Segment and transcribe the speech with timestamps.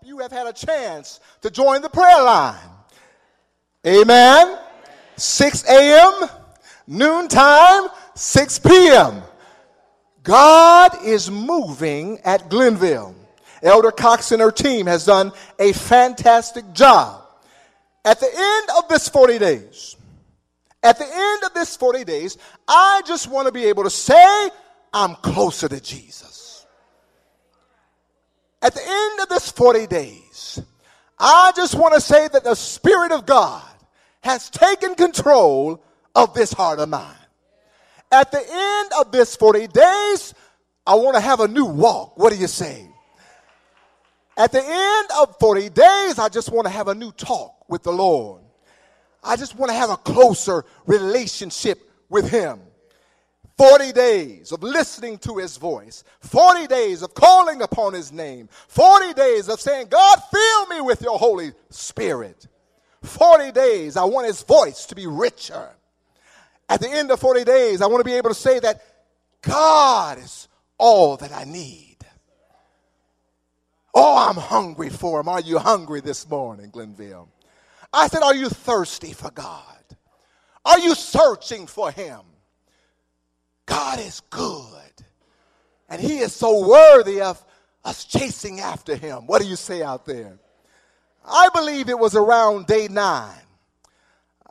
[0.00, 2.56] hope you have had a chance to join the prayer line.
[3.86, 4.58] Amen.
[5.16, 6.28] 6 a.m.,
[6.86, 9.22] noontime, 6 p.m.
[10.22, 13.14] God is moving at Glenville.
[13.62, 17.22] Elder Cox and her team has done a fantastic job.
[18.04, 19.96] At the end of this 40 days,
[20.82, 24.50] at the end of this 40 days, I just want to be able to say,
[24.94, 26.49] I'm closer to Jesus.
[28.62, 30.62] At the end of this 40 days,
[31.18, 33.62] I just want to say that the Spirit of God
[34.22, 35.82] has taken control
[36.14, 37.14] of this heart of mine.
[38.12, 40.34] At the end of this 40 days,
[40.86, 42.18] I want to have a new walk.
[42.18, 42.88] What do you say?
[44.36, 47.82] At the end of 40 days, I just want to have a new talk with
[47.82, 48.42] the Lord.
[49.22, 52.60] I just want to have a closer relationship with Him.
[53.60, 59.12] 40 days of listening to His voice, 40 days of calling upon His name, 40
[59.12, 62.46] days of saying, God, fill me with your Holy Spirit.
[63.02, 65.68] 40 days, I want His voice to be richer.
[66.70, 68.80] At the end of 40 days, I want to be able to say that
[69.42, 71.98] God is all that I need.
[73.94, 75.28] Oh, I'm hungry for Him.
[75.28, 77.28] Are you hungry this morning, Glenville?
[77.92, 79.84] I said, Are you thirsty for God?
[80.64, 82.20] Are you searching for Him?
[83.70, 84.66] God is good.
[85.88, 87.42] And He is so worthy of
[87.84, 89.28] us chasing after Him.
[89.28, 90.40] What do you say out there?
[91.24, 93.30] I believe it was around day nine.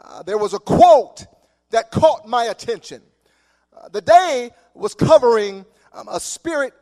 [0.01, 1.25] Uh, there was a quote
[1.71, 3.01] that caught my attention.
[3.75, 6.73] Uh, the day was covering um, a spirit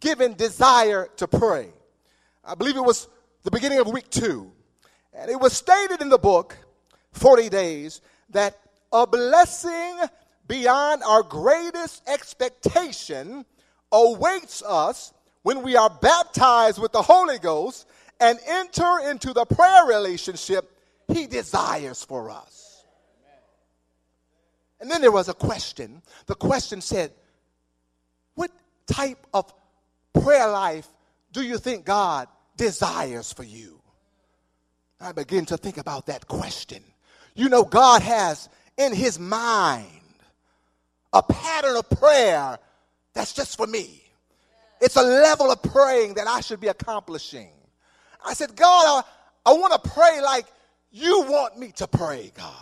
[0.00, 1.70] given desire to pray.
[2.44, 3.08] I believe it was
[3.42, 4.52] the beginning of week two.
[5.14, 6.58] And it was stated in the book,
[7.12, 8.58] 40 days, that
[8.92, 9.98] a blessing
[10.50, 13.44] beyond our greatest expectation
[13.92, 17.86] awaits us when we are baptized with the Holy Ghost
[18.18, 20.68] and enter into the prayer relationship
[21.06, 22.84] He desires for us.
[24.80, 26.02] And then there was a question.
[26.26, 27.12] The question said,
[28.34, 28.50] What
[28.88, 29.54] type of
[30.12, 30.88] prayer life
[31.30, 33.80] do you think God desires for you?
[35.00, 36.82] I begin to think about that question.
[37.36, 39.99] You know, God has in his mind
[41.12, 42.58] a pattern of prayer
[43.14, 44.02] that's just for me.
[44.80, 47.50] It's a level of praying that I should be accomplishing.
[48.24, 49.04] I said, God,
[49.46, 50.46] I, I want to pray like
[50.90, 52.54] you want me to pray, God.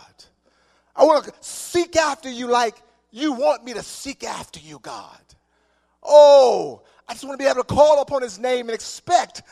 [0.95, 2.75] I want to seek after you like
[3.11, 5.19] you want me to seek after you, God.
[6.03, 9.43] Oh, I just want to be able to call upon his name and expect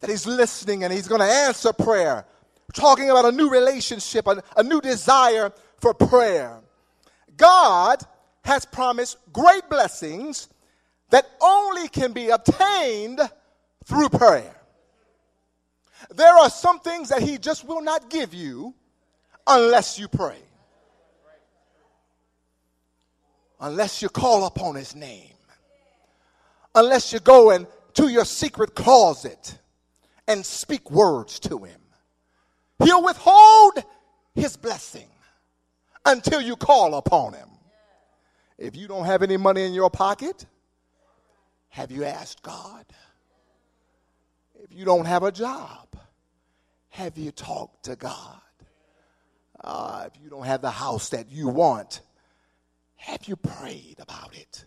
[0.00, 2.24] that he's listening and he's going to answer prayer.
[2.68, 6.60] We're talking about a new relationship, a, a new desire for prayer.
[7.36, 8.04] God
[8.50, 10.48] has promised great blessings
[11.10, 13.20] that only can be obtained
[13.84, 14.56] through prayer.
[16.10, 18.74] There are some things that he just will not give you
[19.46, 20.42] unless you pray.
[23.60, 25.34] Unless you call upon his name.
[26.74, 29.58] Unless you go into your secret closet
[30.26, 31.80] and speak words to him.
[32.82, 33.84] He'll withhold
[34.34, 35.08] his blessing
[36.04, 37.48] until you call upon him.
[38.60, 40.44] If you don't have any money in your pocket,
[41.70, 42.84] have you asked God?
[44.62, 45.88] If you don't have a job,
[46.90, 48.38] have you talked to God?
[49.64, 52.02] Uh, if you don't have the house that you want,
[52.96, 54.66] have you prayed about it?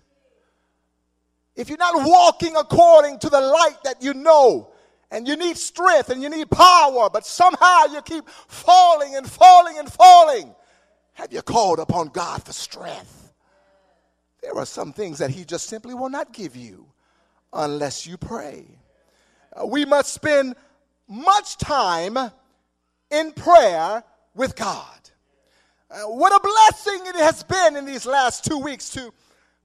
[1.56, 4.72] If you're not walking according to the light that you know,
[5.12, 9.78] and you need strength and you need power, but somehow you keep falling and falling
[9.78, 10.56] and falling.
[11.14, 13.22] Have you called upon God for strength?
[14.44, 16.86] There are some things that He just simply will not give you
[17.54, 18.66] unless you pray.
[19.56, 20.56] Uh, we must spend
[21.08, 22.18] much time
[23.09, 24.04] in prayer
[24.36, 25.00] with God.
[25.90, 29.14] Uh, what a blessing it has been in these last two weeks to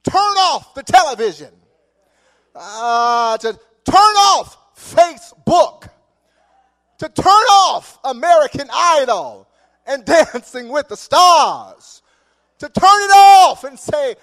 [0.05, 1.51] turn off the television,
[2.55, 3.53] uh, to
[3.85, 5.89] turn off Facebook,
[6.99, 9.49] to turn off American Idol
[9.87, 12.03] and Dancing with the Stars,
[12.59, 14.17] to turn it off and say,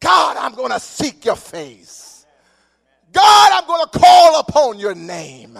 [0.00, 2.26] God, I'm going to seek your face.
[3.12, 5.58] God, I'm going to call upon your name.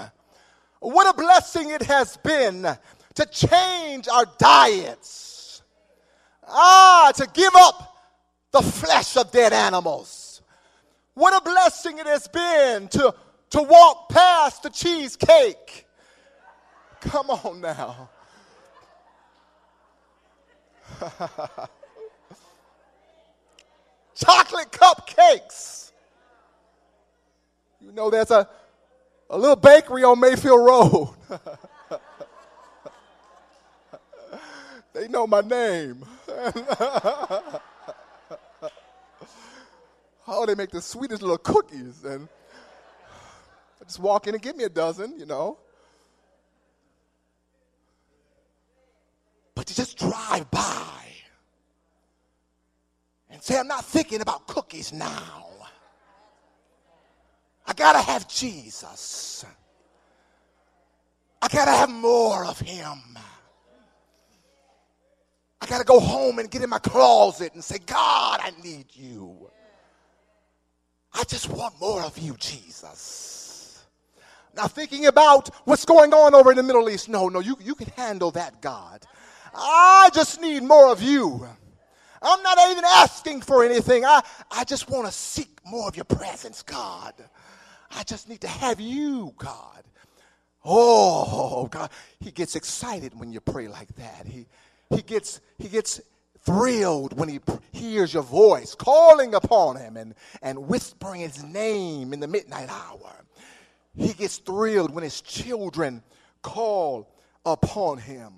[0.80, 2.66] What a blessing it has been
[3.14, 5.62] to change our diets.
[6.48, 7.96] Ah, to give up
[8.50, 10.42] the flesh of dead animals.
[11.14, 13.14] What a blessing it has been to
[13.50, 15.86] to walk past the cheesecake.
[17.00, 18.08] Come on now.
[24.24, 25.92] Chocolate cupcakes.
[27.80, 28.48] You know, there's a
[29.30, 31.14] a little bakery on Mayfield Road.
[34.92, 36.04] they know my name.
[40.26, 42.04] oh, they make the sweetest little cookies.
[42.04, 42.28] And
[43.80, 45.58] I just walk in and give me a dozen, you know.
[49.54, 51.09] But you just drive by
[53.30, 55.46] and say, I'm not thinking about cookies now.
[57.66, 59.44] I got to have Jesus.
[61.40, 62.98] I got to have more of him.
[65.60, 68.86] I got to go home and get in my closet and say, God, I need
[68.92, 69.50] you.
[71.12, 73.84] I just want more of you, Jesus.
[74.56, 77.74] Now, thinking about what's going on over in the Middle East, no, no, you, you
[77.74, 79.04] can handle that, God.
[79.54, 81.46] I just need more of you.
[82.22, 84.04] I'm not even asking for anything.
[84.04, 87.14] I, I just want to seek more of your presence, God.
[87.96, 89.82] I just need to have you, God.
[90.64, 91.90] Oh, God.
[92.20, 94.26] He gets excited when you pray like that.
[94.26, 94.46] He,
[94.90, 96.00] he, gets, he gets
[96.40, 97.40] thrilled when he
[97.72, 103.12] hears your voice calling upon him and, and whispering his name in the midnight hour.
[103.96, 106.02] He gets thrilled when his children
[106.42, 107.08] call
[107.44, 108.32] upon him.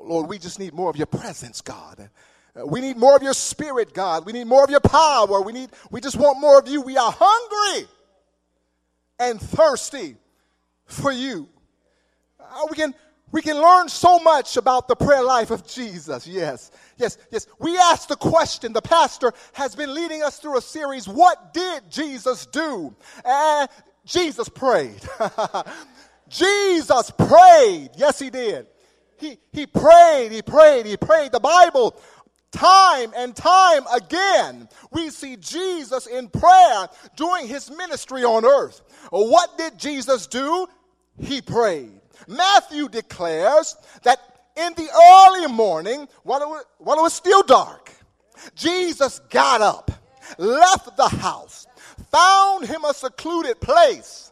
[0.00, 2.08] Lord, we just need more of your presence, God.
[2.56, 4.26] Uh, we need more of your spirit, God.
[4.26, 5.40] We need more of your power.
[5.40, 6.80] We need we just want more of you.
[6.82, 7.88] We are hungry
[9.18, 10.16] and thirsty
[10.86, 11.48] for you.
[12.38, 12.94] Uh, we can
[13.32, 16.26] we can learn so much about the prayer life of Jesus.
[16.26, 16.70] Yes.
[16.96, 17.18] Yes.
[17.32, 17.48] Yes.
[17.58, 18.72] We asked the question.
[18.72, 21.08] The pastor has been leading us through a series.
[21.08, 22.94] What did Jesus do?
[23.24, 23.68] And
[24.04, 25.00] Jesus prayed.
[26.28, 27.90] Jesus prayed.
[27.96, 28.66] Yes, he did.
[29.16, 31.32] He, he prayed, he prayed, he prayed.
[31.32, 31.96] The Bible
[32.54, 38.80] Time and time again, we see Jesus in prayer during his ministry on earth.
[39.10, 40.68] What did Jesus do?
[41.18, 42.00] He prayed.
[42.28, 44.20] Matthew declares that
[44.56, 44.88] in the
[45.26, 47.90] early morning, while it was, while it was still dark,
[48.54, 49.90] Jesus got up,
[50.38, 51.66] left the house,
[52.12, 54.30] found him a secluded place,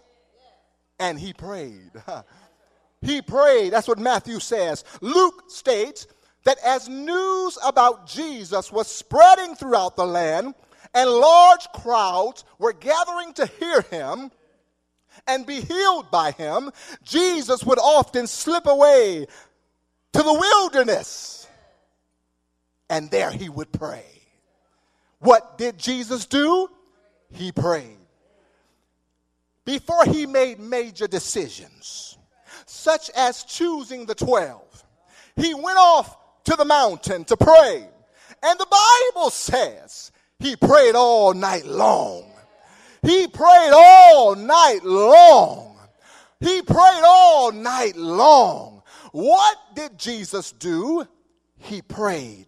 [1.01, 1.91] and he prayed.
[3.03, 3.73] He prayed.
[3.73, 4.85] That's what Matthew says.
[5.01, 6.07] Luke states
[6.45, 10.55] that as news about Jesus was spreading throughout the land
[10.95, 14.31] and large crowds were gathering to hear him
[15.27, 16.71] and be healed by him,
[17.03, 19.27] Jesus would often slip away
[20.13, 21.43] to the wilderness
[22.93, 24.05] and there he would pray.
[25.19, 26.69] What did Jesus do?
[27.33, 27.97] He prayed.
[29.65, 32.12] Before he made major decisions,
[32.67, 34.85] such as choosing the 12,
[35.37, 37.89] he went off to the mountain to pray.
[38.43, 38.67] And the
[39.15, 42.33] Bible says he prayed all night long.
[43.03, 45.79] He prayed all night long.
[46.41, 48.83] He prayed all night long.
[49.13, 51.07] What did Jesus do?
[51.59, 52.47] He prayed.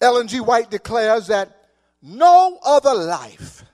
[0.00, 0.40] Ellen G.
[0.40, 1.68] White declares that
[2.02, 3.64] no other life,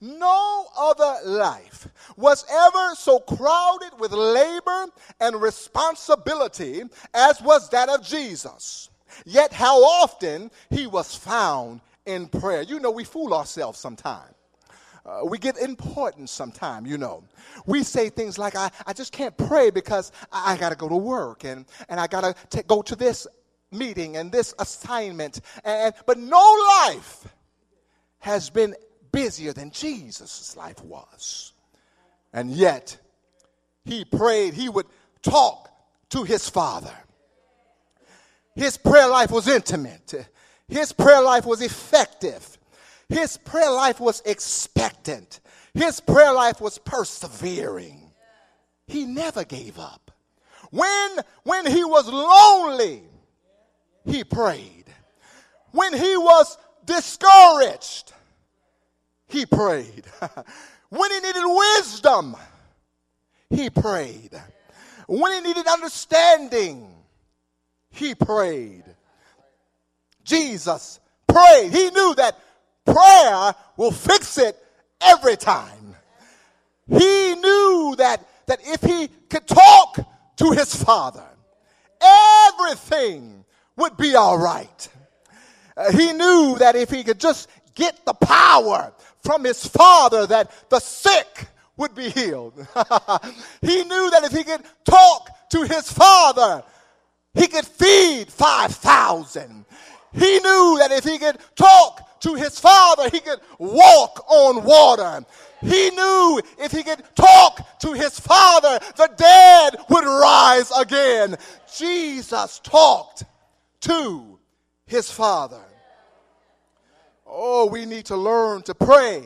[0.00, 4.86] no other life was ever so crowded with labor
[5.20, 6.82] and responsibility
[7.14, 8.90] as was that of Jesus.
[9.26, 12.62] Yet, how often he was found in prayer.
[12.62, 14.34] You know, we fool ourselves sometimes.
[15.04, 17.24] Uh, we get important sometimes, you know.
[17.66, 20.88] We say things like, I, I just can't pray because I, I got to go
[20.88, 23.26] to work and, and I got to go to this
[23.72, 25.40] meeting and this assignment.
[25.64, 27.26] And, but no life
[28.20, 28.76] has been
[29.12, 31.52] busier than Jesus' life was.
[32.32, 32.96] And yet,
[33.84, 34.86] he prayed, he would
[35.22, 35.70] talk
[36.10, 36.94] to his Father.
[38.54, 40.26] His prayer life was intimate,
[40.68, 42.58] his prayer life was effective,
[43.08, 45.40] his prayer life was expectant,
[45.74, 47.98] his prayer life was persevering.
[48.86, 50.10] He never gave up.
[50.70, 53.02] When, when he was lonely,
[54.04, 54.84] he prayed.
[55.70, 58.12] When he was discouraged,
[59.32, 60.04] he prayed.
[60.92, 62.36] When he needed wisdom,
[63.48, 64.30] he prayed.
[65.06, 66.86] When he needed understanding,
[67.88, 68.84] he prayed.
[70.22, 71.72] Jesus prayed.
[71.72, 72.38] He knew that
[72.84, 74.54] prayer will fix it
[75.00, 75.96] every time.
[76.86, 79.98] He knew that, that if he could talk
[80.36, 81.24] to his father,
[82.50, 83.46] everything
[83.76, 84.88] would be all right.
[85.74, 90.68] Uh, he knew that if he could just get the power from his father that
[90.68, 92.54] the sick would be healed.
[93.60, 96.62] he knew that if he could talk to his father,
[97.34, 99.64] he could feed 5,000.
[100.12, 105.24] He knew that if he could talk to his father, he could walk on water.
[105.60, 111.36] He knew if he could talk to his father, the dead would rise again.
[111.76, 113.24] Jesus talked
[113.82, 114.38] to
[114.86, 115.62] his father.
[117.34, 119.24] Oh, we need to learn to pray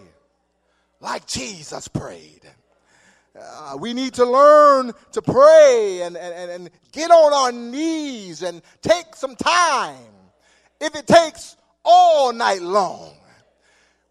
[1.00, 2.40] like Jesus prayed.
[3.38, 8.62] Uh, we need to learn to pray and, and, and get on our knees and
[8.80, 9.98] take some time.
[10.80, 13.12] If it takes all night long,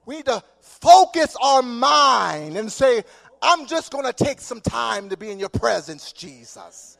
[0.06, 3.02] we need to focus our mind and say,
[3.42, 6.98] I'm just going to take some time to be in your presence, Jesus.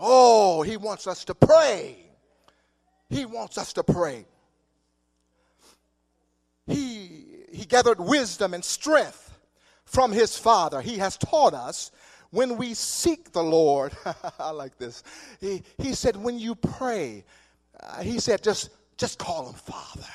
[0.00, 1.96] Oh, he wants us to pray.
[3.08, 4.26] He wants us to pray.
[6.68, 9.36] He, he gathered wisdom and strength
[9.84, 10.80] from his Father.
[10.80, 11.90] He has taught us
[12.30, 13.92] when we seek the Lord.
[14.38, 15.02] I like this.
[15.40, 17.24] He, he said, when you pray,
[17.80, 20.06] uh, he said, just, just call him Father.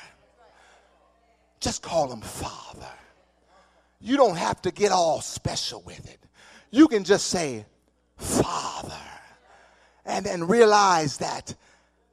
[1.60, 2.92] Just call him Father.
[4.00, 6.20] You don't have to get all special with it.
[6.70, 7.64] You can just say,
[8.16, 8.94] Father.
[10.04, 11.54] And then realize that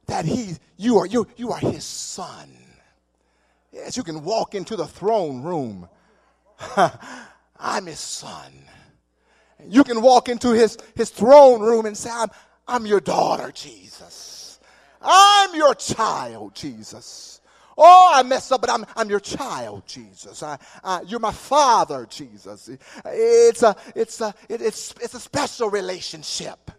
[0.06, 2.48] that he you are you you are his son.
[3.72, 5.88] Yes, you can walk into the throne room.
[7.56, 8.52] I'm his son.
[9.66, 12.28] You can walk into his, his throne room and say, I'm,
[12.68, 14.60] I'm your daughter, Jesus.
[15.00, 17.40] I'm your child, Jesus.
[17.78, 20.42] Oh, I messed up, but I'm, I'm your child, Jesus.
[20.42, 22.68] I, I, you're my father, Jesus.
[23.06, 26.70] It's a, it's, a, it, it's, it's a special relationship.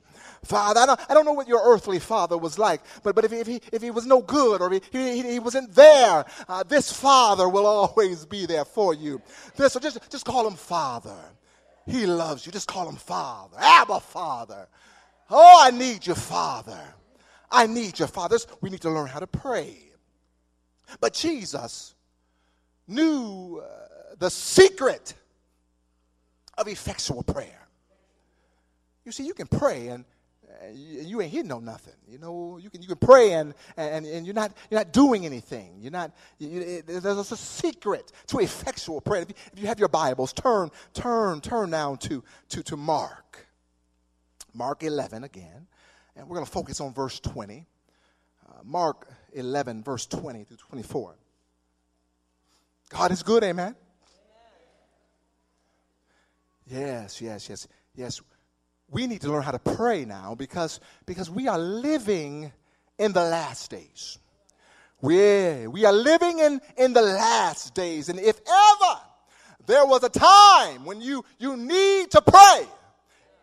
[0.44, 3.32] Father, I don't, I don't know what your earthly father was like, but, but if,
[3.32, 6.64] he, if, he, if he was no good or he, he, he wasn't there, uh,
[6.64, 9.22] this father will always be there for you.
[9.56, 11.18] This, so just, just call him Father.
[11.86, 12.52] He loves you.
[12.52, 13.58] Just call him Father.
[13.60, 14.68] Abba, Father.
[15.30, 16.80] Oh, I need your Father.
[17.50, 18.38] I need your Father.
[18.62, 19.78] We need to learn how to pray.
[21.00, 21.96] But Jesus
[22.88, 25.14] knew uh, the secret
[26.58, 27.68] of effectual prayer.
[29.06, 30.06] You see, you can pray and
[30.72, 31.94] you ain't hitting on nothing.
[32.08, 35.26] You know, you can you can pray and and, and you're not you're not doing
[35.26, 35.78] anything.
[35.80, 36.12] You're not.
[36.40, 39.24] You, there's a secret to effectual prayer.
[39.24, 43.48] If you, if you, have your Bibles, turn turn turn now to to to Mark,
[44.54, 45.68] Mark 11 again,
[46.16, 47.66] and we're going to focus on verse 20.
[48.48, 51.16] Uh, Mark 11, verse 20 through 24.
[52.90, 53.76] God is good, amen.
[56.68, 58.22] Yes, yes, yes, yes
[58.94, 62.52] we need to learn how to pray now because, because we are living
[62.98, 64.20] in the last days.
[65.02, 68.10] We, we are living in, in the last days.
[68.10, 69.02] And if ever
[69.66, 72.66] there was a time when you, you need to pray,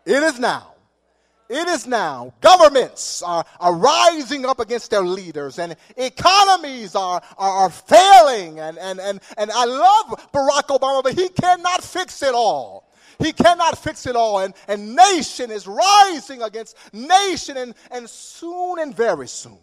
[0.05, 0.73] it is now.
[1.49, 2.33] It is now.
[2.39, 8.61] Governments are, are rising up against their leaders, and economies are, are, are failing.
[8.61, 12.90] And, and, and, and I love Barack Obama, but he cannot fix it all.
[13.21, 14.39] He cannot fix it all.
[14.39, 19.59] And, and nation is rising against nation, and, and soon and very soon.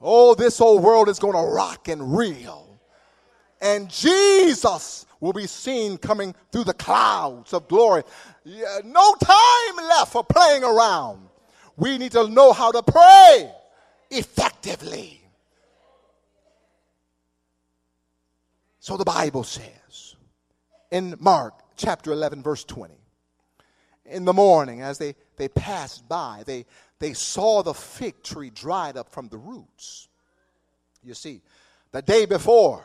[0.00, 2.80] Oh, this whole world is going to rock and reel.
[3.60, 8.04] And Jesus will be seen coming through the clouds of glory.
[8.44, 11.28] Yeah, no time left for playing around.
[11.76, 13.52] We need to know how to pray
[14.10, 15.20] effectively.
[18.78, 20.16] So the Bible says
[20.90, 22.94] in Mark chapter 11, verse 20.
[24.04, 26.66] In the morning, as they, they passed by, they,
[26.98, 30.08] they saw the fig tree dried up from the roots.
[31.02, 31.40] You see,
[31.92, 32.84] the day before,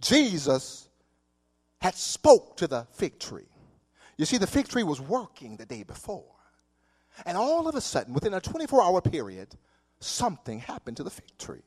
[0.00, 0.88] Jesus
[1.80, 3.48] had spoke to the fig tree.
[4.18, 6.24] You see, the fig tree was working the day before.
[7.26, 9.56] And all of a sudden, within a 24 hour period,
[10.00, 11.62] something happened to the fig tree.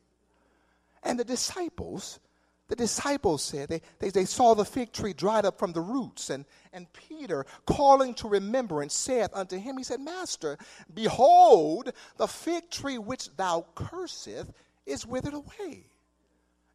[1.03, 2.19] And the disciples
[2.67, 6.31] the disciples said they, they, they, saw the fig tree dried up from the roots.
[6.31, 10.57] And, and Peter, calling to remembrance, saith unto him, He said, Master,
[10.93, 14.51] behold, the fig tree which thou curseth
[14.85, 15.85] is withered away.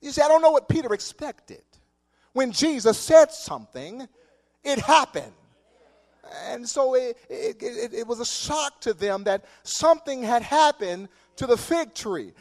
[0.01, 1.63] You see, I don't know what Peter expected.
[2.33, 4.07] When Jesus said something,
[4.63, 5.33] it happened.
[6.47, 11.09] And so it, it, it, it was a shock to them that something had happened
[11.37, 12.33] to the fig tree.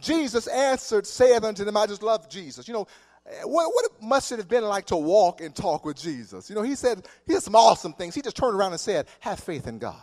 [0.00, 2.68] Jesus answered, saith unto them, I just love Jesus.
[2.68, 2.86] You know,
[3.26, 6.48] eh, what, what must it have been like to walk and talk with Jesus?
[6.48, 8.14] You know, he said, he had some awesome things.
[8.14, 9.96] He just turned around and said, Have faith in God.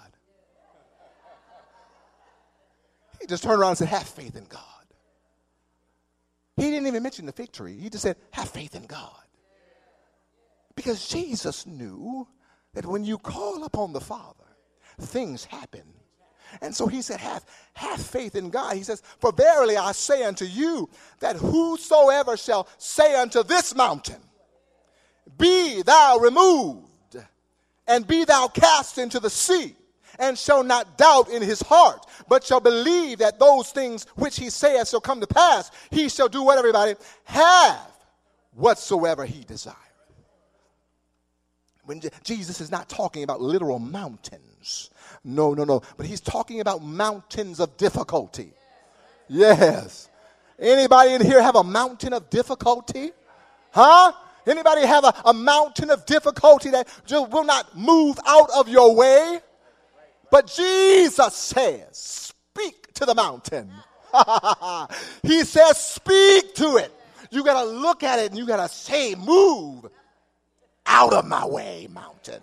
[3.20, 4.62] He just turned around and said, Have faith in God.
[6.58, 7.78] He didn't even mention the fig tree.
[7.78, 9.10] He just said, Have faith in God.
[10.76, 12.28] Because Jesus knew
[12.74, 14.46] that when you call upon the Father,
[15.00, 15.84] things happen
[16.60, 18.76] And so he said, have, have faith in God.
[18.76, 20.90] He says, For verily I say unto you
[21.20, 24.22] that whosoever shall say unto this mountain,
[25.38, 27.18] Be thou removed,
[27.88, 29.76] and be thou cast into the sea,
[30.20, 34.50] and shall not doubt in his heart, but shall believe that those things which he
[34.50, 37.80] saith shall come to pass, he shall do what everybody have
[38.54, 39.78] whatsoever he desires.
[41.86, 44.92] When Jesus is not talking about literal mountains.
[45.24, 45.82] No, no, no.
[45.98, 48.54] But he's talking about mountains of difficulty.
[49.28, 50.10] Yes.
[50.60, 53.12] Anybody in here have a mountain of difficulty?
[53.72, 54.12] Huh?
[54.46, 58.96] Anybody have a, a mountain of difficulty that just will not move out of your
[58.96, 59.40] way?
[60.32, 63.72] But Jesus says, speak to the mountain.
[65.24, 66.92] he says, speak to it.
[67.32, 69.86] You got to look at it and you got to say, move
[70.86, 72.42] out of my way, mountain.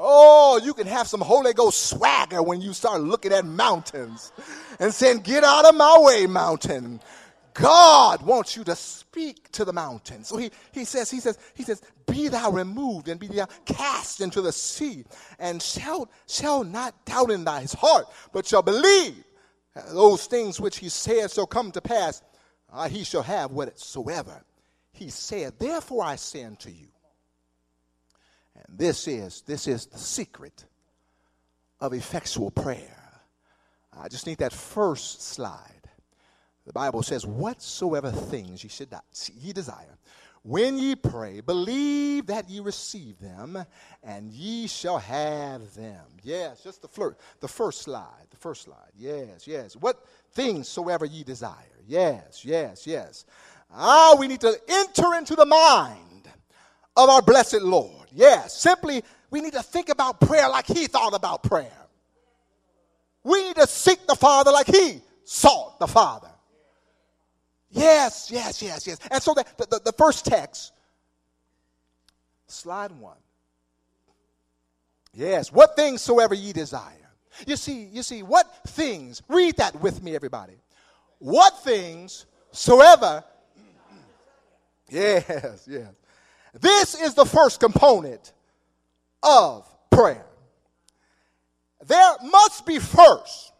[0.00, 4.30] Oh, you can have some Holy Ghost swagger when you start looking at mountains
[4.78, 7.00] and saying, Get out of my way, mountain.
[7.52, 10.22] God wants you to speak to the mountain.
[10.22, 14.20] So he, he says, he says, he says, be thou removed and be thou cast
[14.20, 15.04] into the sea,
[15.40, 19.24] and shall, shall not doubt in thy heart, but shall believe
[19.92, 22.22] those things which he said shall come to pass.
[22.72, 24.44] Uh, he shall have whatsoever
[24.98, 25.54] he said.
[25.58, 26.88] Therefore I say unto you,
[28.66, 30.64] and this is this is the secret
[31.80, 32.98] of effectual prayer.
[33.96, 35.72] I just need that first slide.
[36.66, 38.92] The Bible says, Whatsoever things ye should
[39.40, 39.96] ye desire,
[40.42, 43.64] when ye pray, believe that ye receive them,
[44.02, 46.04] and ye shall have them.
[46.22, 48.92] Yes, just the flirt, the first slide, the first slide.
[48.96, 49.76] Yes, yes.
[49.76, 51.54] What things soever ye desire.
[51.86, 53.24] Yes, yes, yes.
[53.74, 56.17] Ah, we need to enter into the mind
[56.98, 58.08] of our blessed Lord.
[58.12, 61.70] Yes, simply we need to think about prayer like he thought about prayer.
[63.22, 66.30] We need to seek the Father like he sought the Father.
[67.70, 68.98] Yes, yes, yes, yes.
[69.10, 70.72] And so the, the, the first text,
[72.46, 73.18] slide one.
[75.14, 77.10] Yes, what things soever ye desire.
[77.46, 80.54] You see, you see, what things, read that with me, everybody.
[81.18, 83.22] What things soever,
[84.88, 85.92] yes, yes.
[86.54, 88.32] This is the first component
[89.22, 90.24] of prayer.
[91.86, 93.52] There must be first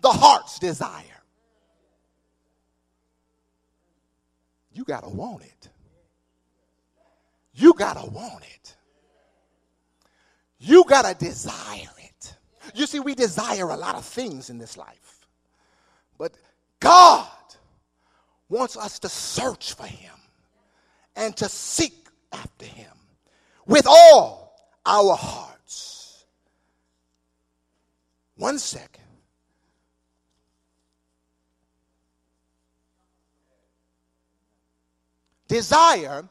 [0.00, 1.02] the heart's desire.
[4.72, 5.68] You got to want it.
[7.54, 8.76] You got to want it.
[10.58, 12.36] You got to desire it.
[12.74, 15.26] You see, we desire a lot of things in this life.
[16.18, 16.32] But
[16.80, 17.28] God
[18.48, 20.14] wants us to search for Him
[21.16, 22.90] and to seek after Him
[23.66, 26.24] with all our hearts.
[28.36, 29.04] One second.
[35.46, 36.24] Desire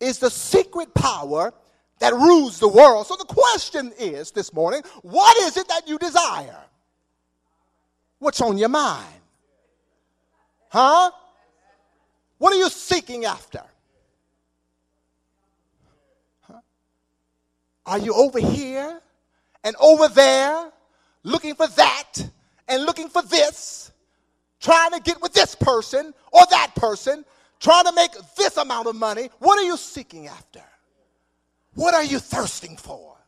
[0.00, 1.54] is the secret power
[2.00, 3.06] that rules the world.
[3.06, 6.64] So the question is this morning what is it that you desire?
[8.18, 9.06] What's on your mind?
[10.68, 11.10] Huh?
[12.42, 13.62] What are you seeking after?
[16.40, 16.58] Huh?
[17.86, 19.00] Are you over here
[19.62, 20.72] and over there
[21.22, 22.14] looking for that
[22.66, 23.92] and looking for this,
[24.60, 27.24] trying to get with this person or that person,
[27.60, 29.30] trying to make this amount of money?
[29.38, 30.64] What are you seeking after?
[31.74, 33.18] What are you thirsting for?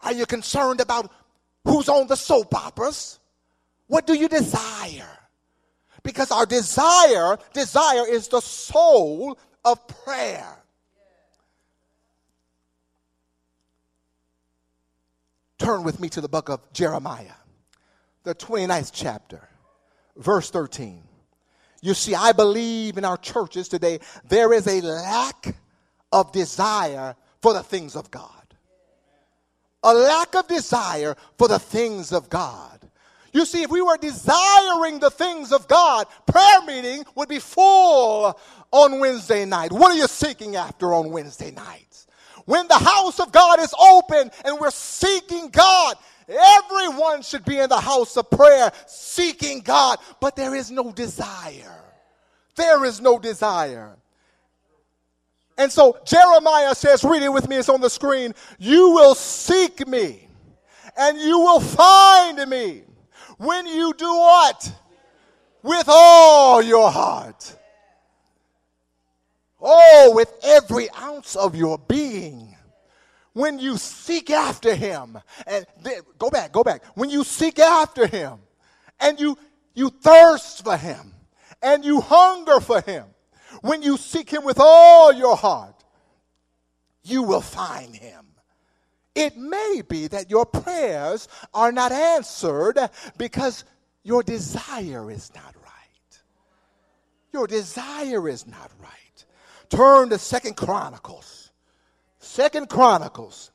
[0.00, 1.12] Are you concerned about
[1.62, 3.18] who's on the soap operas?
[3.86, 5.25] What do you desire?
[6.06, 10.56] Because our desire, desire is the soul of prayer.
[15.58, 17.34] Turn with me to the book of Jeremiah,
[18.22, 19.48] the 29th chapter,
[20.16, 21.02] verse 13.
[21.82, 25.56] You see, I believe in our churches today there is a lack
[26.12, 28.30] of desire for the things of God.
[29.82, 32.85] A lack of desire for the things of God.
[33.36, 38.40] You see, if we were desiring the things of God, prayer meeting would be full
[38.70, 39.72] on Wednesday night.
[39.72, 42.06] What are you seeking after on Wednesday nights?
[42.46, 45.96] When the house of God is open and we're seeking God,
[46.26, 51.84] everyone should be in the house of prayer seeking God, but there is no desire.
[52.54, 53.96] There is no desire.
[55.58, 58.34] And so Jeremiah says, read it with me, it's on the screen.
[58.58, 60.26] You will seek me
[60.96, 62.84] and you will find me
[63.38, 64.72] when you do what?
[65.62, 67.56] With all your heart.
[69.60, 72.56] Oh, with every ounce of your being.
[73.36, 75.66] when you seek after him, and
[76.18, 76.82] go back, go back.
[76.94, 78.38] When you seek after him
[78.98, 79.36] and you,
[79.74, 81.12] you thirst for him
[81.60, 83.04] and you hunger for him,
[83.60, 85.84] when you seek him with all your heart,
[87.02, 88.25] you will find him.
[89.16, 92.78] It may be that your prayers are not answered
[93.18, 93.64] because
[94.04, 96.20] your desire is not right.
[97.32, 99.24] Your desire is not right.
[99.68, 101.46] Turn to Second Chronicles
[102.26, 103.52] Second Chronicles.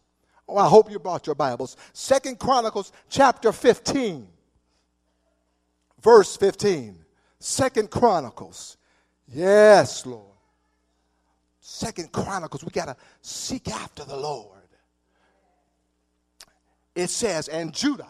[0.47, 1.75] Oh, I hope you brought your Bibles.
[1.93, 4.27] Second Chronicles chapter 15.
[6.01, 6.97] Verse 15.
[7.37, 8.77] Second Chronicles.
[9.27, 10.25] Yes, Lord.
[11.59, 12.63] Second Chronicles.
[12.63, 14.60] We got to seek after the Lord.
[16.95, 18.07] It says, and Judah,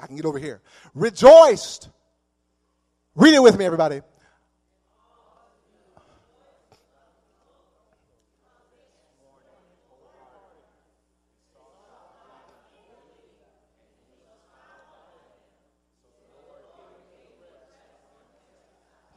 [0.00, 0.60] I can get over here,
[0.94, 1.88] rejoiced.
[3.14, 4.00] Read it with me, everybody.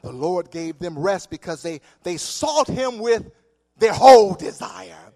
[0.04, 3.32] the Lord gave them rest because they, they sought him with
[3.78, 5.14] their whole desire.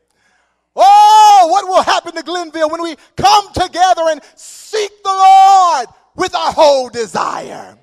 [1.49, 6.51] What will happen to Glenville when we come together and seek the Lord with our
[6.51, 7.77] whole desire?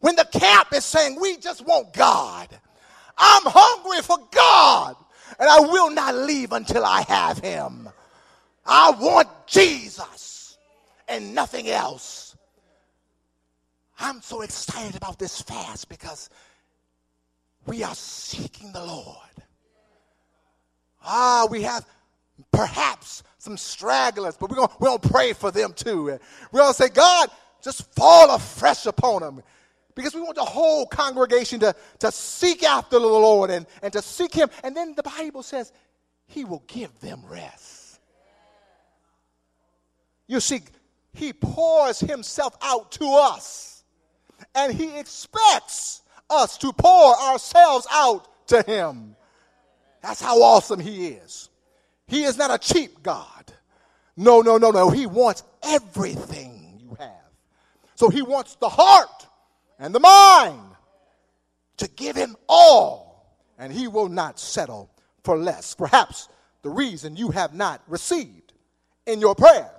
[0.00, 2.48] When the camp is saying, We just want God.
[3.18, 4.96] I'm hungry for God,
[5.40, 7.88] and I will not leave until I have Him.
[8.64, 10.56] I want Jesus
[11.08, 12.36] and nothing else.
[13.98, 16.30] I'm so excited about this fast because
[17.66, 19.16] we are seeking the Lord.
[21.04, 21.84] Ah, we have
[22.52, 26.04] perhaps some stragglers, but we're going we're gonna pray for them too.
[26.52, 27.30] We're going to say, God,
[27.62, 29.42] just fall afresh upon them.
[29.94, 34.00] Because we want the whole congregation to, to seek after the Lord and, and to
[34.00, 34.48] seek Him.
[34.62, 35.72] And then the Bible says,
[36.26, 37.98] He will give them rest.
[40.28, 40.60] You see,
[41.14, 43.68] He pours Himself out to us
[44.54, 49.16] and he expects us to pour ourselves out to him.
[50.02, 51.48] That's how awesome he is.
[52.08, 53.52] He is not a cheap God.
[54.16, 54.90] No, no, no, no.
[54.90, 57.30] He wants everything you have.
[57.94, 59.26] So he wants the heart
[59.78, 60.60] and the mind
[61.76, 64.90] to give him all, and he will not settle
[65.22, 65.74] for less.
[65.74, 66.28] Perhaps
[66.62, 68.52] the reason you have not received
[69.06, 69.70] in your prayer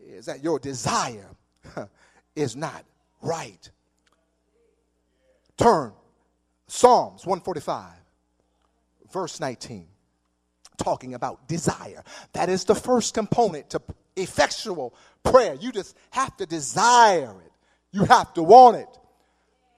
[0.00, 1.28] is that your desire
[2.36, 2.84] is not
[3.20, 3.70] right
[5.58, 5.92] Turn.
[6.68, 7.90] Psalms 145,
[9.12, 9.86] verse 19,
[10.78, 12.02] talking about desire.
[12.32, 13.82] That is the first component to
[14.16, 15.54] effectual prayer.
[15.54, 17.52] You just have to desire it,
[17.92, 18.88] you have to want it.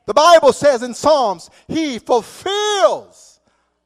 [0.07, 3.41] The Bible says in Psalms, He fulfills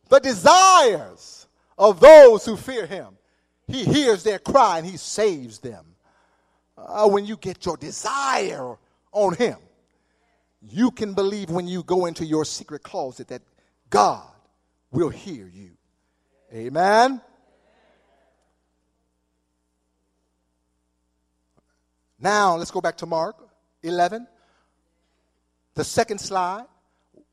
[0.09, 1.47] the desires
[1.77, 3.17] of those who fear Him.
[3.67, 5.85] He hears their cry and He saves them.
[6.77, 8.77] Uh, when you get your desire
[9.13, 9.57] on Him,
[10.69, 13.43] you can believe when you go into your secret closet that
[13.91, 14.27] God
[14.91, 15.73] will hear you.
[16.55, 17.21] Amen.
[22.21, 23.37] Now, let's go back to Mark
[23.83, 24.27] 11.
[25.75, 26.67] The second slide.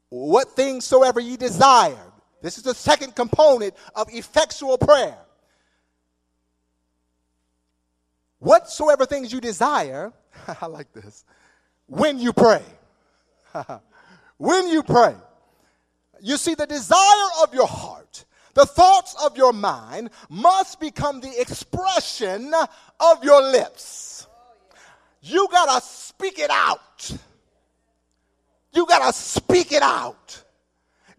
[0.10, 2.12] What things soever ye desire.
[2.41, 5.17] This is the second component of effectual prayer.
[8.39, 10.12] Whatsoever things you desire,
[10.62, 11.23] I like this,
[11.86, 12.63] when you pray.
[14.38, 15.15] when you pray,
[16.21, 21.40] you see, the desire of your heart, the thoughts of your mind must become the
[21.40, 22.54] expression
[23.00, 24.28] of your lips.
[25.22, 27.12] You gotta speak it out.
[28.74, 30.44] You gotta speak it out.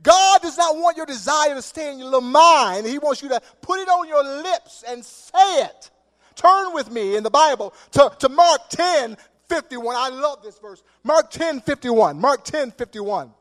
[0.02, 2.86] God does not want your desire to stay in your little mind.
[2.86, 5.90] He wants you to put it on your lips and say it.
[6.34, 9.16] Turn with me in the Bible to, to Mark 10,
[9.48, 9.94] 51.
[9.96, 10.82] I love this verse.
[11.04, 12.18] Mark 10 51.
[12.18, 13.32] Mark 10 51.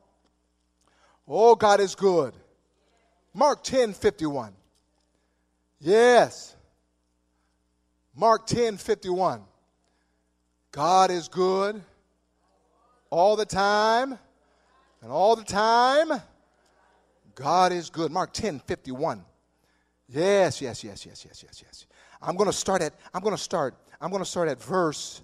[1.27, 2.33] Oh, God is good.
[3.33, 4.53] Mark 10 51.
[5.79, 6.55] Yes.
[8.15, 9.43] Mark 10 51.
[10.71, 11.81] God is good
[13.09, 14.17] all the time.
[15.03, 16.11] And all the time,
[17.33, 18.11] God is good.
[18.11, 19.25] Mark 10 51.
[20.07, 21.85] Yes, yes, yes, yes, yes, yes, yes.
[22.21, 25.21] I'm going to start at, I'm going to start, I'm going to start at verse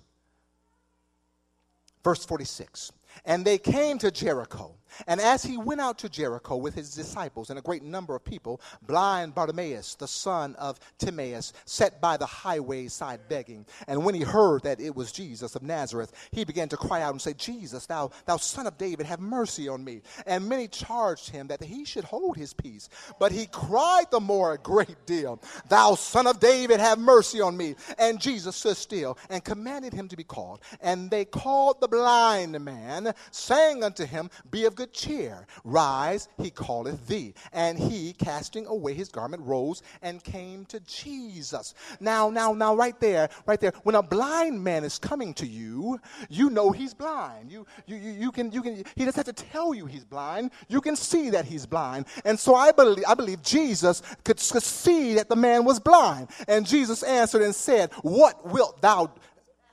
[2.07, 2.93] Verse 46
[3.25, 4.75] And they came to Jericho.
[5.07, 8.23] And as he went out to Jericho with his disciples and a great number of
[8.23, 13.65] people, blind Bartimaeus, the son of Timaeus, sat by the highway side begging.
[13.87, 17.11] And when he heard that it was Jesus of Nazareth, he began to cry out
[17.11, 20.01] and say, Jesus, thou, thou son of David, have mercy on me.
[20.25, 22.89] And many charged him that he should hold his peace.
[23.19, 27.57] But he cried the more a great deal, Thou son of David, have mercy on
[27.57, 27.75] me.
[27.97, 30.61] And Jesus stood still and commanded him to be called.
[30.81, 35.45] And they called the blind man, saying unto him, Be of good cheer.
[35.63, 37.33] Rise, he calleth thee.
[37.51, 41.73] And he, casting away his garment, rose and came to Jesus.
[41.99, 45.99] Now, now, now, right there, right there, when a blind man is coming to you,
[46.29, 47.51] you know he's blind.
[47.51, 50.51] You, you, you, you can, you can, he doesn't have to tell you he's blind.
[50.69, 52.05] You can see that he's blind.
[52.23, 56.29] And so I believe, I believe Jesus could, could see that the man was blind.
[56.47, 59.11] And Jesus answered and said, What wilt thou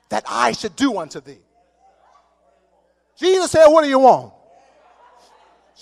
[0.08, 1.38] that I should do unto thee?
[3.18, 4.32] Jesus said, What do you want?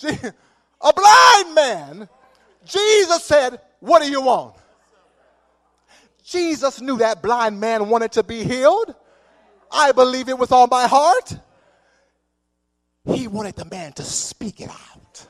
[0.03, 2.09] A blind man,
[2.65, 4.55] Jesus said, What do you want?
[6.23, 8.95] Jesus knew that blind man wanted to be healed.
[9.71, 11.35] I believe it with all my heart.
[13.05, 15.27] He wanted the man to speak it out.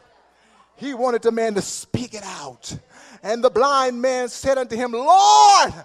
[0.76, 2.78] He wanted the man to speak it out.
[3.24, 5.84] And the blind man said unto him, Lord, that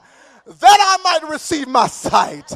[0.63, 2.51] I might receive my sight.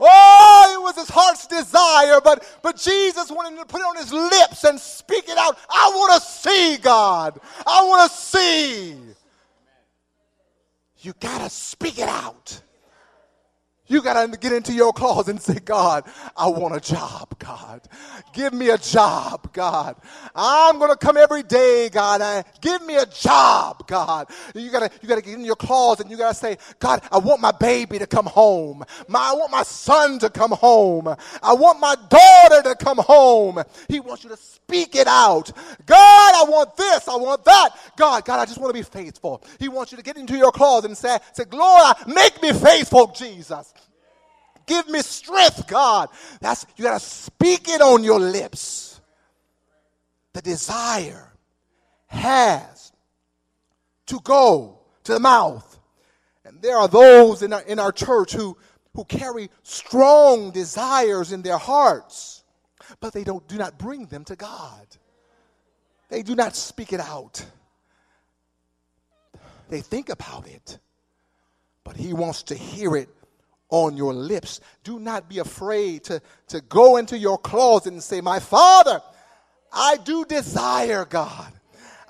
[0.00, 4.12] Oh, it was his heart's desire, but, but Jesus wanted to put it on his
[4.12, 5.58] lips and speak it out.
[5.68, 7.40] I want to see God.
[7.66, 8.96] I want to see.
[11.00, 12.60] You got to speak it out.
[13.88, 16.04] You got to get into your closet and say, God,
[16.36, 17.80] I want a job, God.
[18.34, 19.96] Give me a job, God.
[20.34, 22.44] I'm going to come every day, God.
[22.60, 24.28] give me a job, God.
[24.54, 26.58] You got to you got to get in your closet and you got to say,
[26.78, 28.84] God, I want my baby to come home.
[29.08, 31.08] My, I want my son to come home.
[31.42, 33.62] I want my daughter to come home.
[33.88, 35.50] He wants you to speak it out.
[35.86, 37.08] God, I want this.
[37.08, 37.70] I want that.
[37.96, 39.42] God, God, I just want to be faithful.
[39.58, 43.08] He wants you to get into your closet and say, say, Lord, make me faithful,
[43.08, 43.72] Jesus.
[44.68, 46.10] Give me strength, God.
[46.40, 49.00] That's you got to speak it on your lips.
[50.34, 51.32] The desire
[52.06, 52.92] has
[54.06, 55.80] to go to the mouth.
[56.44, 58.56] And there are those in our, in our church who,
[58.94, 62.44] who carry strong desires in their hearts,
[63.00, 64.86] but they don't, do not bring them to God.
[66.10, 67.44] They do not speak it out.
[69.70, 70.78] They think about it,
[71.84, 73.08] but He wants to hear it
[73.70, 74.60] on your lips.
[74.84, 79.00] Do not be afraid to, to go into your closet and say, My Father,
[79.72, 81.52] I do desire, God.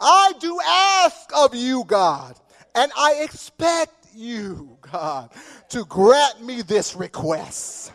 [0.00, 2.38] I do ask of you, God.
[2.74, 5.30] And I expect you, God,
[5.70, 7.92] to grant me this request.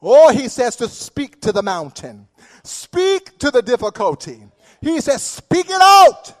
[0.00, 2.26] Or oh, he says to speak to the mountain,
[2.64, 4.42] speak to the difficulty.
[4.80, 6.34] He says, speak it out.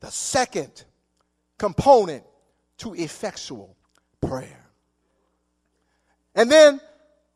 [0.00, 0.84] The second
[1.58, 2.24] component
[2.78, 3.76] to effectual
[4.20, 4.61] prayer.
[6.34, 6.80] And then,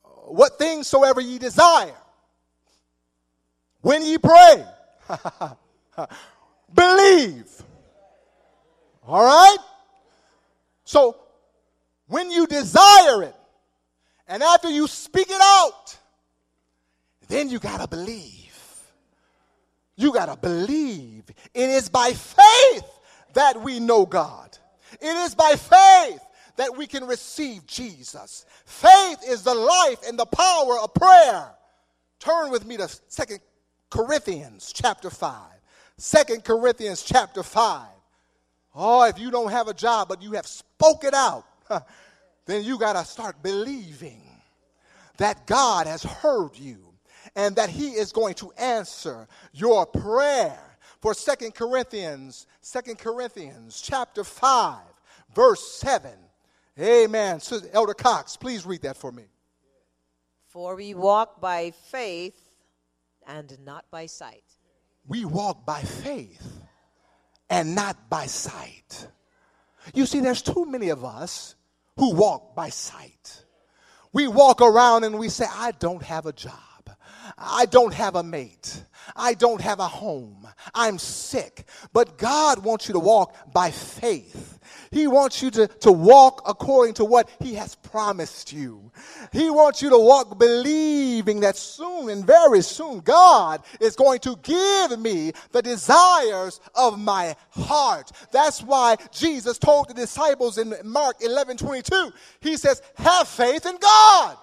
[0.02, 1.94] what things soever ye desire,
[3.80, 4.64] when ye pray,
[6.74, 7.48] believe.
[9.06, 9.58] All right?
[10.84, 11.16] So,
[12.08, 13.34] when you desire it,
[14.28, 15.96] and after you speak it out,
[17.28, 18.42] then you got to believe.
[19.96, 21.24] You got to believe.
[21.54, 22.84] It is by faith
[23.34, 24.56] that we know God.
[25.00, 26.20] It is by faith
[26.56, 28.46] that we can receive Jesus.
[28.64, 31.50] Faith is the life and the power of prayer.
[32.18, 33.40] Turn with me to Second
[33.90, 35.34] Corinthians chapter 5.
[35.98, 37.88] 2 Corinthians chapter 5.
[38.74, 41.44] Oh, if you don't have a job, but you have spoken out,
[42.46, 44.22] then you got to start believing
[45.16, 46.78] that God has heard you
[47.34, 50.58] and that he is going to answer your prayer.
[51.00, 54.78] For Second Corinthians, Second Corinthians chapter 5,
[55.34, 56.10] verse 7
[56.78, 57.40] Amen.
[57.40, 59.24] So, Elder Cox, please read that for me.
[60.48, 62.38] For we walk by faith
[63.26, 64.44] and not by sight.
[65.06, 66.60] We walk by faith
[67.48, 69.08] and not by sight.
[69.94, 71.54] You see, there's too many of us
[71.96, 73.44] who walk by sight.
[74.12, 76.52] We walk around and we say, I don't have a job.
[77.38, 78.82] I don't have a mate.
[79.14, 80.46] I don't have a home.
[80.74, 81.66] I'm sick.
[81.92, 84.58] But God wants you to walk by faith.
[84.90, 88.90] He wants you to, to walk according to what He has promised you.
[89.32, 94.36] He wants you to walk believing that soon and very soon God is going to
[94.42, 98.12] give me the desires of my heart.
[98.32, 103.76] That's why Jesus told the disciples in Mark 11 22, He says, Have faith in
[103.78, 104.36] God.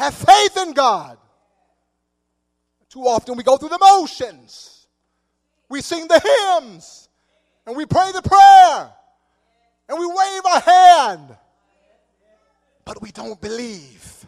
[0.00, 1.18] Have faith in God.
[2.88, 4.86] Too often we go through the motions.
[5.68, 7.10] We sing the hymns
[7.66, 8.90] and we pray the prayer
[9.90, 11.36] and we wave our hand,
[12.86, 14.26] but we don't believe.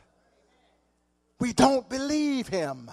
[1.41, 2.91] We don't believe him.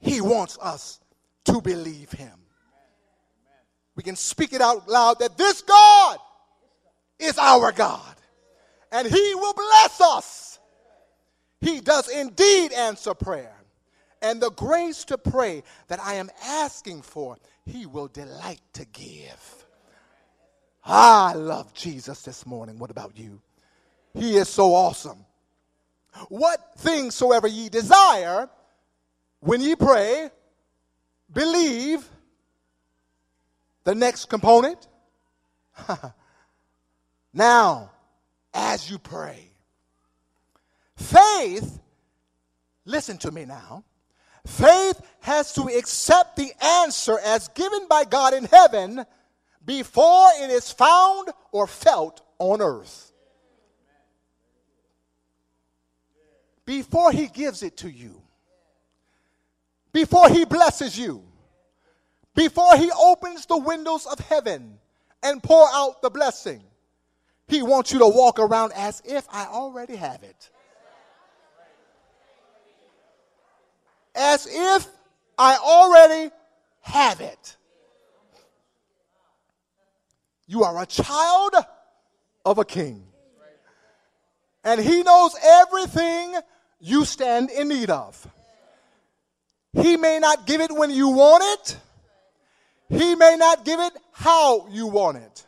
[0.00, 0.98] He wants us
[1.44, 2.36] to believe him.
[3.94, 6.18] We can speak it out loud that this God
[7.20, 8.16] is our God
[8.90, 10.51] and he will bless us.
[11.62, 13.54] He does indeed answer prayer.
[14.20, 19.66] And the grace to pray that I am asking for, he will delight to give.
[20.84, 22.78] Ah, I love Jesus this morning.
[22.78, 23.40] What about you?
[24.12, 25.24] He is so awesome.
[26.28, 28.50] What things soever ye desire,
[29.40, 30.30] when ye pray,
[31.32, 32.08] believe.
[33.84, 34.86] The next component.
[37.32, 37.90] now,
[38.52, 39.51] as you pray,
[40.96, 41.80] faith,
[42.84, 43.84] listen to me now.
[44.46, 49.04] Faith has to accept the answer as given by God in heaven
[49.64, 53.12] before it is found or felt on earth.
[56.64, 58.20] Before He gives it to you,
[59.92, 61.22] before He blesses you,
[62.34, 64.78] before He opens the windows of heaven
[65.22, 66.62] and pour out the blessing,
[67.46, 70.50] He wants you to walk around as if I already have it.
[74.14, 74.86] As if
[75.38, 76.30] I already
[76.80, 77.56] have it.
[80.46, 81.54] You are a child
[82.44, 83.04] of a king.
[84.64, 86.36] And he knows everything
[86.80, 88.26] you stand in need of.
[89.72, 91.78] He may not give it when you want it.
[92.90, 95.46] He may not give it how you want it.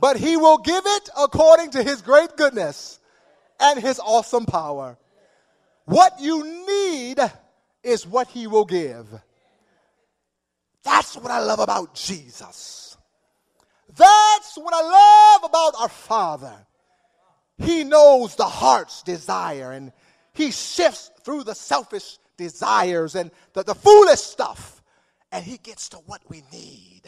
[0.00, 2.98] But he will give it according to his great goodness
[3.60, 4.98] and his awesome power.
[5.84, 7.20] What you need
[7.84, 9.06] is what he will give.
[10.82, 12.96] That's what I love about Jesus.
[13.96, 16.54] That's what I love about our Father.
[17.58, 19.92] He knows the heart's desire and
[20.32, 24.82] he shifts through the selfish desires and the, the foolish stuff
[25.30, 27.02] and he gets to what we need.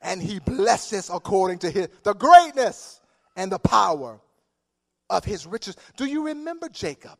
[0.00, 3.00] And he blesses according to his the greatness
[3.36, 4.20] and the power
[5.10, 5.76] of his riches.
[5.96, 7.18] Do you remember Jacob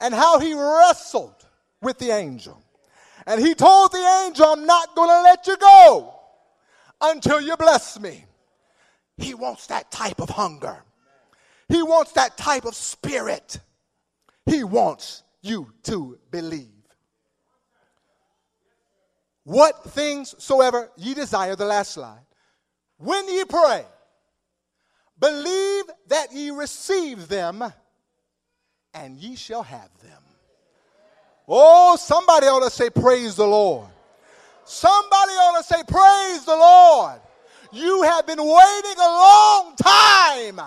[0.00, 1.34] and how he wrestled
[1.80, 2.62] with the angel?
[3.26, 6.14] And he told the angel, I'm not going to let you go
[7.00, 8.24] until you bless me.
[9.16, 10.82] He wants that type of hunger.
[11.68, 13.60] He wants that type of spirit.
[14.46, 16.68] He wants you to believe.
[19.44, 22.24] What things soever ye desire, the last slide,
[22.98, 23.84] when ye pray,
[25.18, 27.64] believe that ye receive them,
[28.94, 30.22] and ye shall have them.
[31.46, 33.88] Oh, somebody ought to say, Praise the Lord.
[34.64, 37.20] Somebody ought to say, Praise the Lord.
[37.72, 40.60] You have been waiting a long time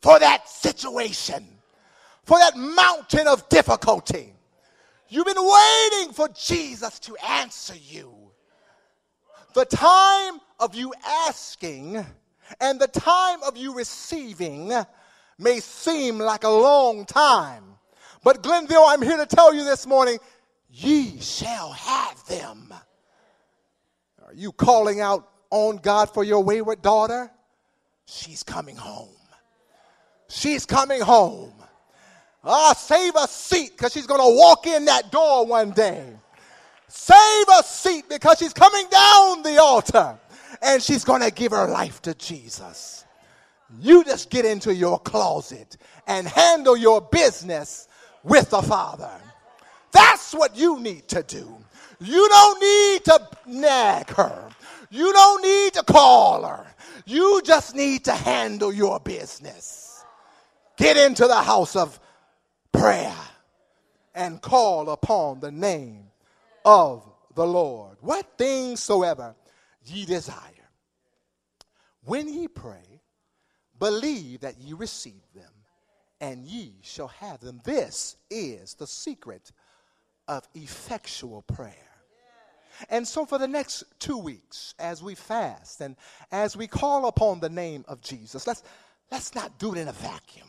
[0.00, 1.46] for that situation,
[2.24, 4.32] for that mountain of difficulty.
[5.08, 8.14] You've been waiting for Jesus to answer you.
[9.54, 12.04] The time of you asking
[12.60, 14.72] and the time of you receiving
[15.40, 17.64] may seem like a long time.
[18.22, 20.18] But Glenville, I'm here to tell you this morning
[20.68, 22.72] ye shall have them.
[24.24, 27.30] Are you calling out on God for your wayward daughter?
[28.04, 29.08] She's coming home.
[30.28, 31.52] She's coming home.
[32.44, 36.06] Ah, save a seat because she's going to walk in that door one day.
[36.88, 40.18] Save a seat because she's coming down the altar
[40.62, 43.04] and she's going to give her life to Jesus.
[43.78, 47.88] You just get into your closet and handle your business
[48.24, 49.10] with the Father.
[49.92, 51.56] That's what you need to do.
[52.00, 54.48] You don't need to nag her.
[54.90, 56.66] You don't need to call her.
[57.06, 60.04] You just need to handle your business.
[60.76, 62.00] Get into the house of
[62.72, 63.14] prayer
[64.14, 66.04] and call upon the name
[66.64, 67.04] of
[67.34, 67.96] the Lord.
[68.00, 69.34] What things soever
[69.84, 70.36] ye desire.
[72.04, 72.99] When ye pray,
[73.80, 75.50] believe that ye receive them,
[76.20, 77.60] and ye shall have them.
[77.64, 79.50] This is the secret
[80.28, 81.74] of effectual prayer.
[82.88, 85.96] And so, for the next two weeks, as we fast and
[86.30, 88.62] as we call upon the name of Jesus, let's,
[89.10, 90.46] let's not do it in a vacuum.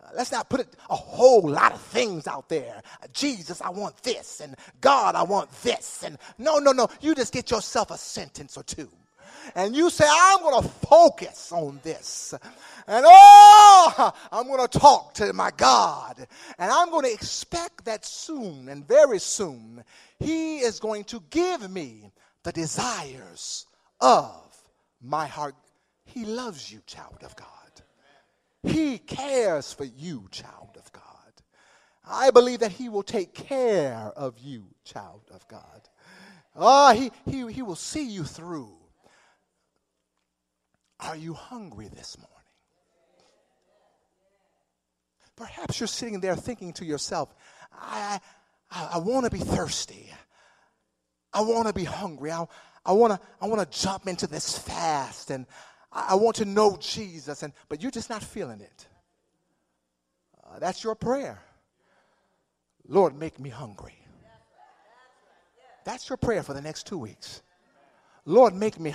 [0.00, 2.82] Uh, let's not put a whole lot of things out there.
[3.12, 6.04] Jesus, I want this, and God, I want this.
[6.04, 6.88] And no, no, no.
[7.00, 8.90] You just get yourself a sentence or two
[9.54, 12.34] and you say, I'm going to focus on this.
[12.86, 16.26] And oh, I'm going to talk to my God.
[16.58, 19.84] And I'm going to expect that soon and very soon,
[20.18, 22.12] He is going to give me
[22.42, 23.66] the desires
[24.00, 24.32] of
[25.00, 25.54] my heart.
[26.04, 27.48] He loves you, child of God.
[28.62, 31.02] He cares for you, child of God.
[32.08, 35.88] I believe that He will take care of you, child of God.
[36.54, 38.74] Oh, he, he, he will see you through.
[41.02, 42.28] Are you hungry this morning?
[45.36, 47.34] Perhaps you're sitting there thinking to yourself,
[47.72, 48.20] I,
[48.70, 50.10] I, I want to be thirsty.
[51.32, 52.30] I want to be hungry.
[52.30, 52.46] I,
[52.84, 55.46] I want to I wanna jump into this fast and
[55.92, 58.86] I, I want to know Jesus, and, but you're just not feeling it.
[60.44, 61.40] Uh, that's your prayer.
[62.86, 63.96] Lord, make me hungry.
[65.84, 67.42] That's your prayer for the next two weeks.
[68.24, 68.94] Lord, make me,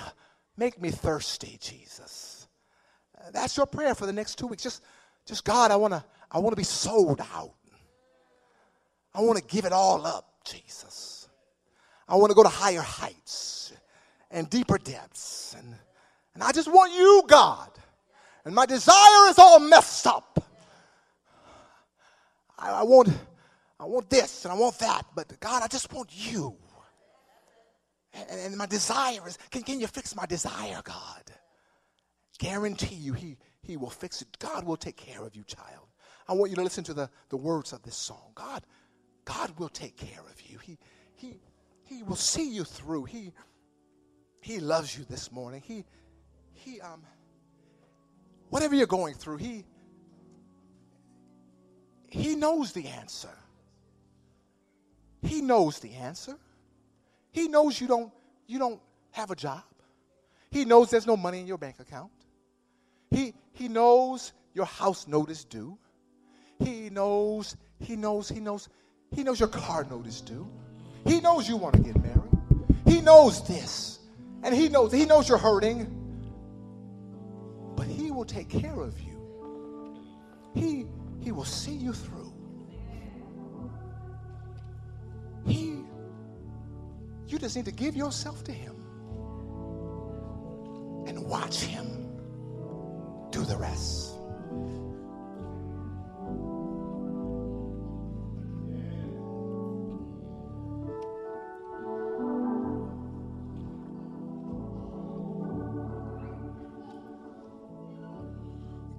[0.58, 2.48] make me thirsty, Jesus.
[3.32, 4.62] That's your prayer for the next two weeks.
[4.62, 4.82] Just,
[5.24, 7.54] just God, I want to, I want to be sold out.
[9.14, 11.28] I want to give it all up, Jesus.
[12.08, 13.72] I want to go to higher heights
[14.30, 15.54] and deeper depths.
[15.58, 15.74] And,
[16.34, 17.70] and I just want you, God.
[18.44, 20.42] And my desire is all messed up.
[22.58, 23.10] I, I want,
[23.78, 26.56] I want this and I want that, but God, I just want you.
[28.12, 31.22] And, and my desire is, can, can you fix my desire, God?
[32.38, 34.38] Guarantee you, he, he will fix it.
[34.38, 35.88] God will take care of you, child.
[36.28, 38.32] I want you to listen to the, the words of this song.
[38.34, 38.62] God,
[39.24, 40.58] God will take care of you.
[40.58, 40.78] He,
[41.16, 41.40] he,
[41.84, 43.04] he will see you through.
[43.04, 43.32] He,
[44.40, 45.62] he loves you this morning.
[45.64, 45.84] He,
[46.52, 47.02] he, um,
[48.50, 49.64] whatever you're going through, he,
[52.08, 53.36] he knows the answer.
[55.22, 56.38] He knows the answer.
[57.38, 58.12] He knows you don't,
[58.48, 58.80] you don't
[59.12, 59.62] have a job.
[60.50, 62.10] He knows there's no money in your bank account.
[63.12, 65.78] He, he knows your house note is due.
[66.58, 68.68] He knows, he knows, he knows,
[69.14, 70.48] he knows your car note is due.
[71.06, 72.36] He knows you want to get married.
[72.84, 74.00] He knows this.
[74.42, 75.86] And he knows, he knows you're hurting.
[77.76, 79.94] But he will take care of you.
[80.56, 80.86] He,
[81.20, 82.27] he will see you through.
[87.28, 88.74] You just need to give yourself to Him
[91.06, 91.86] and watch Him
[93.30, 94.14] do the rest.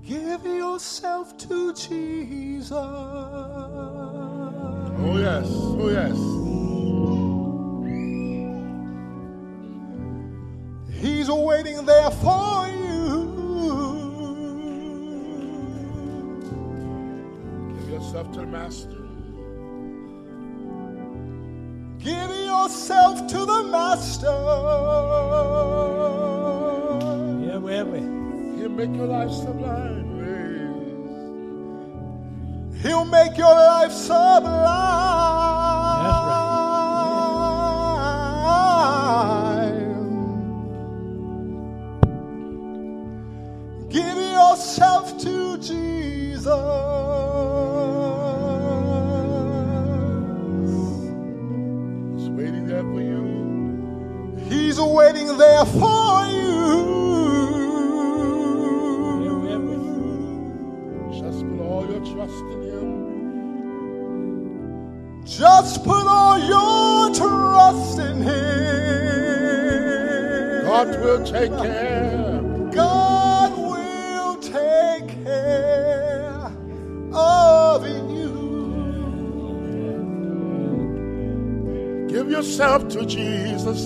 [0.03, 2.71] Give yourself to Jesus.
[2.71, 3.67] Oh,
[5.17, 5.45] yes.
[5.47, 6.48] Oh, yes.
[11.79, 13.29] Waiting there for you.
[17.79, 18.95] Give yourself to the Master.
[21.99, 24.27] Give yourself to the Master.
[27.45, 27.99] Yeah, where we?
[28.59, 30.07] He'll make your life sublime.
[32.81, 35.08] He'll make your life sublime.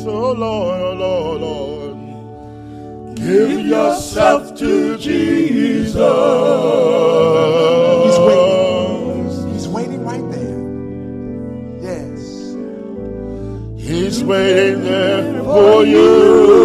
[0.05, 3.15] Oh Lord, oh Lord, Lord.
[3.15, 5.93] Give yourself to Jesus.
[8.03, 9.53] He's waiting.
[9.53, 10.59] He's waiting right there.
[11.81, 12.19] Yes.
[13.81, 16.63] He's waiting there for you.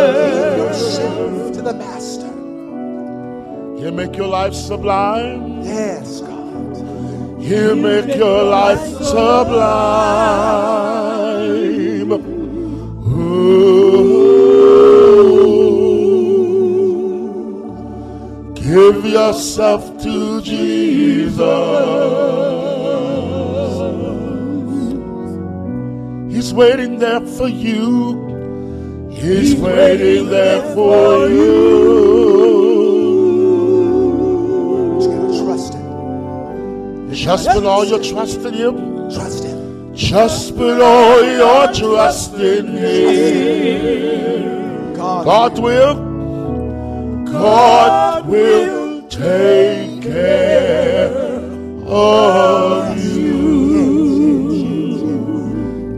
[4.12, 5.62] Make your life sublime.
[5.62, 6.76] Yes, God.
[7.40, 9.32] He'll make your life sublime.
[13.12, 13.72] Ooh.
[18.54, 21.38] Give yourself to Jesus.
[26.34, 29.08] He's waiting there for you.
[29.10, 32.61] He's waiting there for you.
[37.22, 39.08] Just put all your trust in Him.
[39.08, 39.94] Trust him.
[39.94, 44.12] Just put all your trust in Him.
[44.94, 45.94] God, God will,
[47.26, 51.12] God will take care
[51.86, 53.52] of you.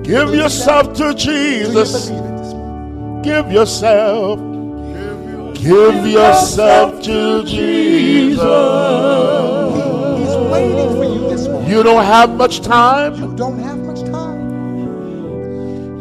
[0.02, 2.10] Give yourself to Jesus.
[2.10, 3.22] believe it this morning.
[3.22, 4.38] Give yourself.
[5.54, 8.42] Give yourself to Jesus.
[10.18, 11.03] He's waiting for
[11.74, 12.04] you this morning.
[12.04, 13.14] You don't have much time.
[13.16, 14.40] You don't have much time.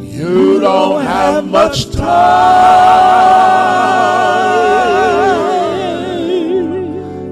[0.03, 2.21] You don't have much time.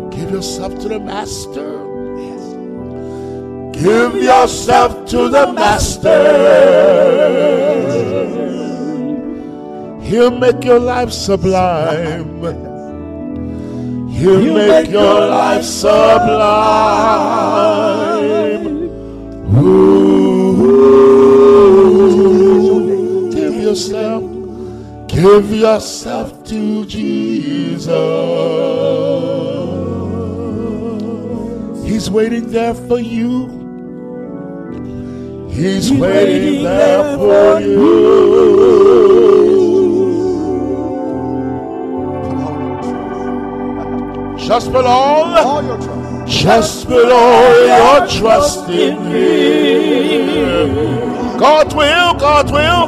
[0.09, 1.77] Give yourself to the Master.
[3.71, 6.21] Give yourself to the Master.
[10.01, 12.41] He'll make your life sublime.
[14.11, 17.21] He'll make your life sublime.
[25.21, 27.91] Give yourself to Jesus.
[31.87, 33.47] He's waiting there for you.
[35.51, 37.91] He's waiting there for you.
[44.39, 46.31] Just put all, All your trust.
[46.41, 50.75] just put all your trust in Him.
[51.37, 52.87] God will, God will,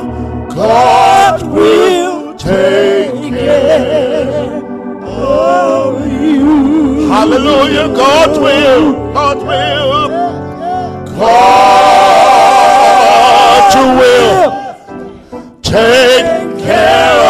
[0.56, 2.13] God will
[2.44, 4.62] take care
[5.02, 7.08] of you.
[7.08, 10.10] Hallelujah, God will, God will,
[11.20, 12.14] God
[14.00, 14.52] will.
[15.62, 17.23] Take care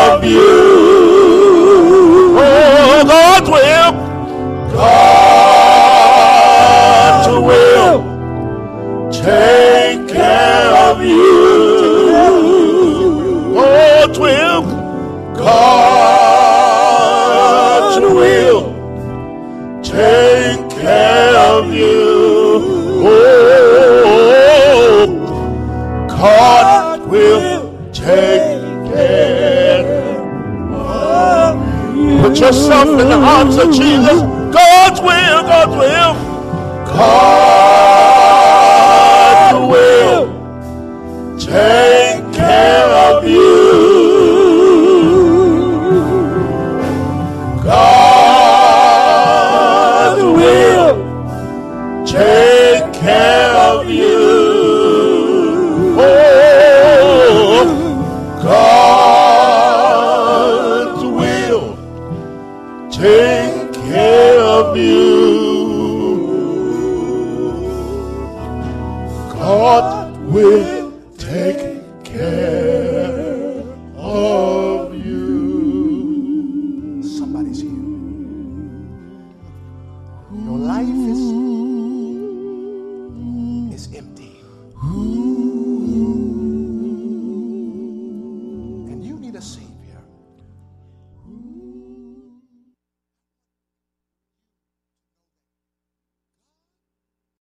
[33.64, 34.22] of Jesus.